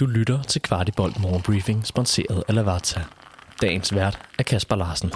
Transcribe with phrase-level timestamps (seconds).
[0.00, 3.00] Du lytter til Kvartibolt Morgenbriefing, sponsoreret af Lavazza.
[3.62, 5.10] Dagens vært er Kasper Larsen.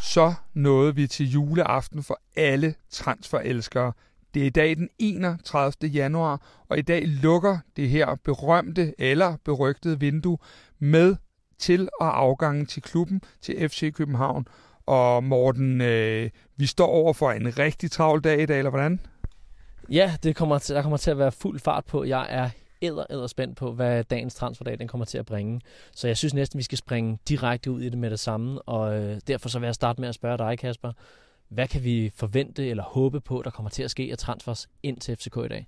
[0.00, 3.92] Så nåede vi til juleaften for alle transferelskere.
[4.34, 5.88] Det er i dag den 31.
[5.88, 10.38] januar, og i dag lukker det her berømte eller berygtede vindue
[10.78, 11.16] med
[11.58, 14.46] til- og afgangen til klubben til FC København.
[14.86, 19.00] Og Morten, øh, vi står over for en rigtig travl dag i dag, eller hvordan?
[19.90, 22.04] Ja, det kommer til, der kommer til at være fuld fart på.
[22.04, 22.50] Jeg er
[22.82, 25.60] æder, æder spændt på, hvad dagens transferdag den kommer til at bringe.
[25.92, 28.62] Så jeg synes næsten, vi skal springe direkte ud i det med det samme.
[28.62, 30.92] Og øh, derfor så vil jeg starte med at spørge dig, Kasper.
[31.48, 35.00] Hvad kan vi forvente eller håbe på, der kommer til at ske af transfers ind
[35.00, 35.66] til FCK i dag?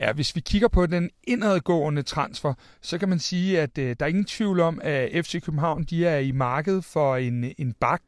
[0.00, 4.06] Ja, hvis vi kigger på den indadgående transfer, så kan man sige, at øh, der
[4.06, 8.02] er ingen tvivl om, at FC København de er i markedet for en, en bak.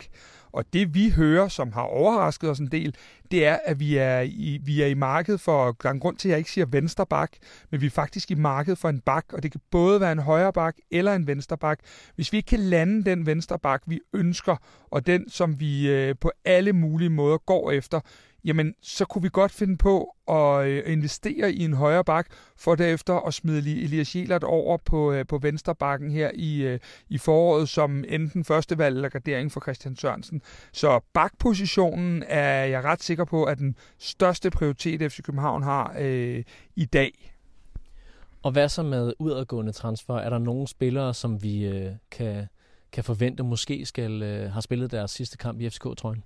[0.53, 2.95] Og det vi hører, som har overrasket os en del,
[3.31, 6.17] det er, at vi er i, vi er i markedet for, der er en grund
[6.17, 7.33] til, at jeg ikke siger venstre bak,
[7.71, 10.19] men vi er faktisk i markedet for en bak, og det kan både være en
[10.19, 11.79] højre bak eller en venstre bak.
[12.15, 14.57] Hvis vi ikke kan lande den venstre bak, vi ønsker,
[14.91, 18.01] og den, som vi øh, på alle mulige måder går efter,
[18.45, 22.27] jamen så kunne vi godt finde på at øh, investere i en højre bak,
[22.57, 26.79] for derefter at smide Elias Jelert over på, øh, på venstre bakken her i, øh,
[27.09, 30.43] i foråret som enten førstevalg eller gradering for Christian Sørensen.
[30.73, 36.45] Så bakpositionen er jeg ret sikker på, at den største prioritet FC København har øh,
[36.77, 37.33] i dag.
[38.43, 40.15] Og hvad så med udadgående transfer?
[40.15, 42.47] Er der nogle spillere, som vi øh, kan,
[42.93, 46.25] kan forvente måske skal øh, have spillet deres sidste kamp i FCK-trøjen?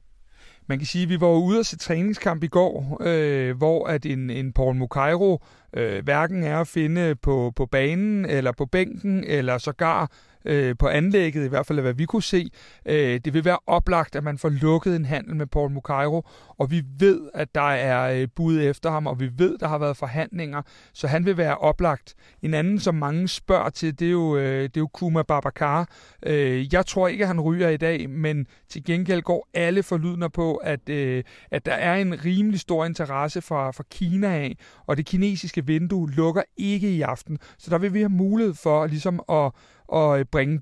[0.67, 4.07] Man kan sige, at vi var ude at se træningskamp i går, øh, hvor at
[4.07, 9.25] en, en Paul Mukairo øh, hverken er at finde på, på banen, eller på bænken,
[9.25, 10.11] eller sågar
[10.47, 12.51] øh, på anlægget, i hvert fald hvad vi kunne se.
[12.87, 16.71] Øh, det vil være oplagt, at man får lukket en handel med Paul Mukairo, og
[16.71, 19.97] vi ved, at der er øh, bud efter ham, og vi ved, der har været
[19.97, 22.15] forhandlinger, så han vil være oplagt.
[22.43, 25.89] En anden, som mange spørger til, det er jo, øh, det er jo Kuma Babakar.
[26.27, 30.29] Øh, jeg tror ikke, at han ryger i dag, men til gengæld går alle forlydner
[30.29, 34.97] på, at, øh, at der er en rimelig stor interesse fra, fra Kina af, og
[34.97, 39.21] det kinesiske vindue lukker ikke i aften, så der vil vi have mulighed for ligesom
[39.29, 39.53] at
[39.89, 40.61] og øh, bringe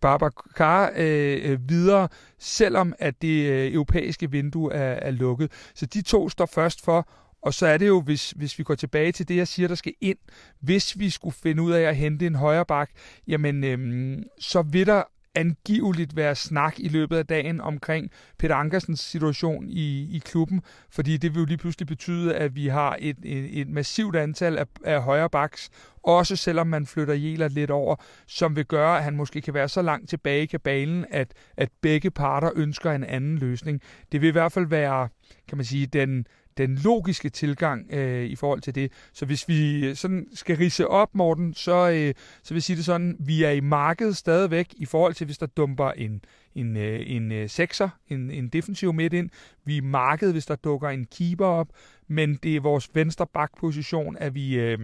[0.00, 5.52] Babacar øh, øh, øh, videre, selvom at det øh, europæiske vindue er, er lukket.
[5.74, 7.08] Så de to står først for,
[7.42, 9.74] og så er det jo, hvis, hvis vi går tilbage til det, jeg siger, der
[9.74, 10.18] skal ind,
[10.60, 12.90] hvis vi skulle finde ud af at hente en højre bak,
[13.28, 15.02] jamen øhm, så vil der
[15.34, 21.16] angiveligt være snak i løbet af dagen omkring Peter Ankersens situation i, i klubben, fordi
[21.16, 24.66] det vil jo lige pludselig betyde, at vi har et, et, et massivt antal af,
[24.84, 25.70] af højre baks,
[26.02, 29.68] også selvom man flytter Jæler lidt over, som vil gøre, at han måske kan være
[29.68, 33.80] så langt tilbage i kabalen, at, at begge parter ønsker en anden løsning.
[34.12, 35.08] Det vil i hvert fald være,
[35.48, 36.26] kan man sige, den,
[36.58, 38.92] den logiske tilgang øh, i forhold til det.
[39.12, 42.84] Så hvis vi sådan skal rise op, Morten, så, øh, så vil jeg sige det
[42.84, 46.24] sådan, vi er i markedet stadigvæk i forhold til, hvis der dumper en,
[46.54, 49.30] en, øh, en øh, sekser, en, en defensiv midt ind.
[49.64, 51.68] Vi er i markedet, hvis der dukker en keeper op,
[52.08, 54.54] men det er vores venstre bakposition, at vi...
[54.54, 54.78] Øh,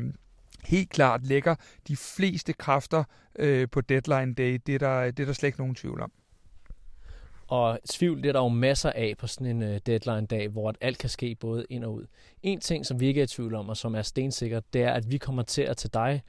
[0.64, 1.54] helt klart lægger
[1.88, 3.04] de fleste kræfter
[3.38, 4.58] øh, på deadline day.
[4.66, 6.12] Det er, der, det er der slet ikke nogen tvivl om.
[7.48, 10.98] Og tvivl, det er der jo masser af på sådan en uh, deadline-dag, hvor alt
[10.98, 12.04] kan ske både ind og ud.
[12.42, 14.92] En ting, som vi ikke er i tvivl om, og som er stensikkert, det er,
[14.92, 16.22] at vi kommer til at tage dig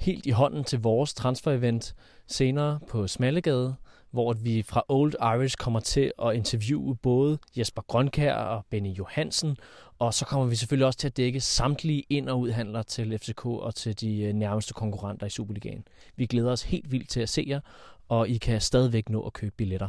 [0.00, 1.94] helt i hånden til vores transfer-event
[2.26, 3.74] senere på Smallegade,
[4.10, 9.56] hvor vi fra Old Irish kommer til at interviewe både Jesper Grønkær og Benny Johansen,
[9.98, 13.46] og så kommer vi selvfølgelig også til at dække samtlige ind- og udhandler til FCK
[13.46, 15.84] og til de øh, nærmeste konkurrenter i Superligaen.
[16.16, 17.60] Vi glæder os helt vildt til at se jer,
[18.08, 19.88] og I kan stadigvæk nå at købe billetter.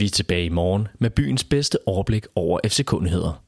[0.00, 3.42] Vi er tilbage i morgen med byens bedste overblik over FC-kundigheder.